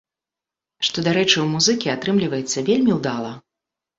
[0.87, 3.31] Што, дарэчы, у музыкі атрымліваецца вельмі ўдала.